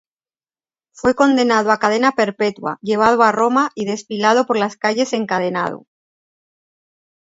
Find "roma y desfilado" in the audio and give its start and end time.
3.31-4.47